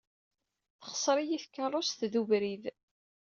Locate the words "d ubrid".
2.11-2.63